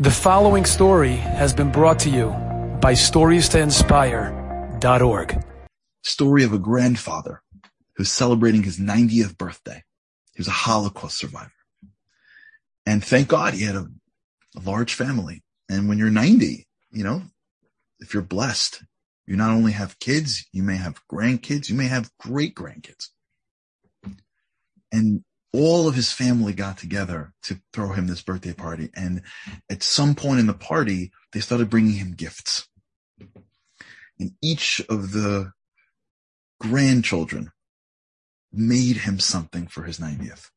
[0.00, 2.28] The following story has been brought to you
[2.80, 5.44] by StoriesToInspire.org.
[6.04, 7.42] Story of a grandfather
[7.96, 9.82] who's celebrating his 90th birthday.
[10.34, 11.50] He was a Holocaust survivor.
[12.86, 13.88] And thank God he had a,
[14.56, 15.42] a large family.
[15.68, 17.22] And when you're 90, you know,
[17.98, 18.84] if you're blessed,
[19.26, 23.08] you not only have kids, you may have grandkids, you may have great grandkids.
[24.92, 28.90] And all of his family got together to throw him this birthday party.
[28.94, 29.22] And
[29.70, 32.68] at some point in the party, they started bringing him gifts.
[34.18, 35.52] And each of the
[36.60, 37.52] grandchildren
[38.52, 40.50] made him something for his 90th.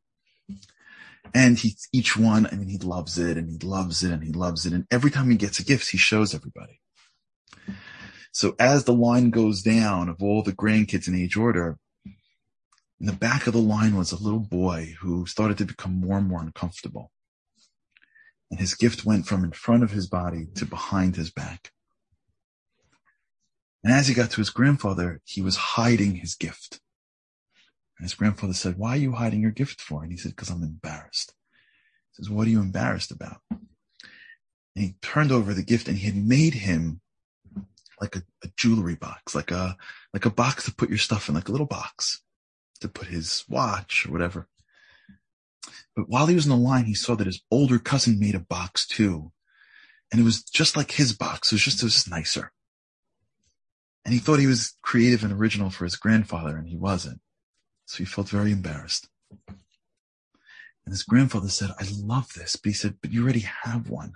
[1.33, 4.31] And he, each one, I mean, he loves it and he loves it and he
[4.31, 4.73] loves it.
[4.73, 6.81] And every time he gets a gift, he shows everybody.
[8.33, 11.77] So as the line goes down of all the grandkids in age order,
[13.01, 16.19] in the back of the line was a little boy who started to become more
[16.19, 17.11] and more uncomfortable.
[18.51, 21.71] And his gift went from in front of his body to behind his back.
[23.83, 26.79] And as he got to his grandfather, he was hiding his gift.
[27.97, 30.03] And his grandfather said, why are you hiding your gift for?
[30.03, 31.33] And he said, because I'm embarrassed.
[32.11, 33.41] He says, what are you embarrassed about?
[33.49, 33.59] And
[34.75, 37.01] he turned over the gift and he had made him
[37.99, 39.75] like a, a jewelry box, like a,
[40.13, 42.21] like a box to put your stuff in, like a little box
[42.81, 44.47] to put his watch or whatever.
[45.95, 48.39] But while he was in the line, he saw that his older cousin made a
[48.39, 49.31] box too.
[50.11, 51.51] And it was just like his box.
[51.51, 52.51] It was just, it was nicer.
[54.03, 57.21] And he thought he was creative and original for his grandfather and he wasn't.
[57.85, 59.07] So he felt very embarrassed.
[59.47, 62.55] And his grandfather said, I love this.
[62.55, 64.13] But he said, but you already have one.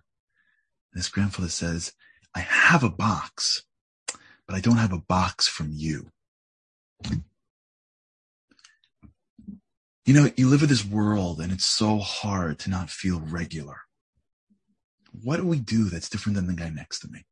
[0.94, 1.94] And his grandfather says,
[2.34, 3.64] I have a box,
[4.48, 6.12] but I don't have a box from you.
[10.06, 13.82] You know, you live in this world and it's so hard to not feel regular.
[15.24, 17.26] What do we do that's different than the guy next to me?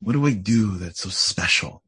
[0.00, 1.82] What do I do that's so special?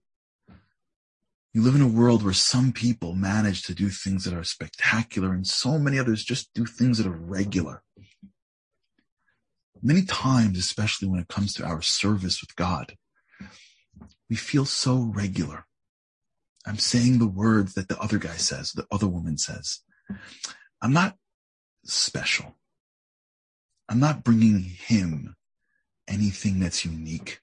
[1.54, 5.32] You live in a world where some people manage to do things that are spectacular
[5.32, 7.84] and so many others just do things that are regular.
[9.80, 12.96] Many times, especially when it comes to our service with God,
[14.28, 15.67] we feel so regular.
[16.68, 19.80] I'm saying the words that the other guy says, the other woman says.
[20.82, 21.16] I'm not
[21.84, 22.56] special.
[23.88, 25.34] I'm not bringing him
[26.06, 27.40] anything that's unique.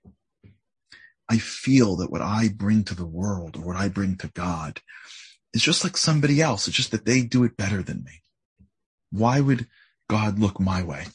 [1.27, 4.81] I feel that what I bring to the world or what I bring to God
[5.55, 6.67] is just like somebody else.
[6.67, 8.21] It's just that they do it better than me.
[9.09, 9.67] Why would
[10.07, 11.05] God look my way?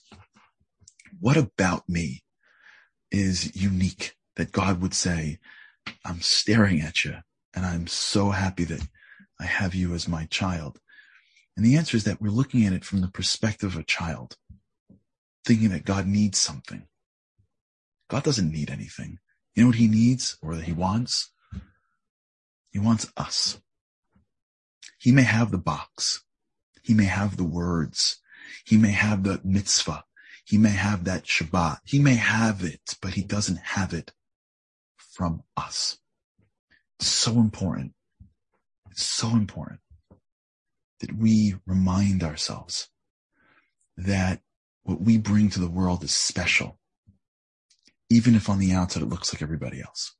[1.20, 2.24] What about me
[3.12, 5.38] is unique that God would say,
[6.04, 7.18] I'm staring at you
[7.54, 8.86] and I'm so happy that
[9.38, 10.80] I have you as my child.
[11.56, 14.36] And the answer is that we're looking at it from the perspective of a child,
[15.44, 16.86] thinking that God needs something.
[18.08, 19.18] God doesn't need anything.
[19.54, 21.32] You know what he needs or that he wants?
[22.70, 23.60] He wants us.
[24.98, 26.24] He may have the box.
[26.82, 28.20] He may have the words.
[28.64, 30.04] He may have the mitzvah.
[30.44, 31.78] He may have that Shabbat.
[31.84, 34.12] He may have it, but he doesn't have it
[34.96, 35.99] from us
[37.06, 37.92] so important.
[38.90, 39.80] It's so important
[41.00, 42.88] that we remind ourselves
[43.96, 44.40] that
[44.82, 46.78] what we bring to the world is special,
[48.08, 50.14] even if on the outside it looks like everybody else.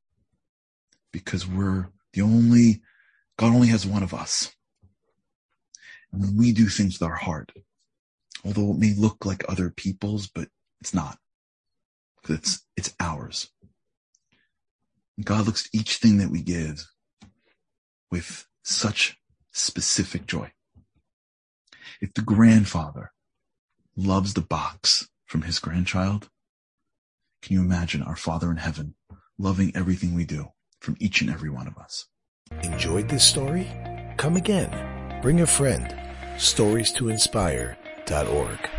[1.13, 2.83] Because we're the only,
[3.39, 4.55] God only has one of us.
[6.13, 7.53] And when we do things with our heart,
[8.45, 10.49] although it may look like other people's, but
[10.81, 11.19] it's not.
[12.29, 13.51] It's, it's ours.
[15.25, 16.87] God looks at each thing that we give
[18.11, 19.19] with such
[19.53, 20.53] specific joy.
[22.01, 23.13] If the grandfather
[23.97, 26.29] loves the box from his grandchild,
[27.43, 28.95] can you imagine our Father in heaven
[29.39, 30.49] loving everything we do
[30.81, 32.07] from each and every one of us?
[32.63, 33.67] Enjoyed this story?
[34.17, 35.21] Come again.
[35.23, 35.95] Bring a friend.
[36.39, 38.71] Stories to inspire.org.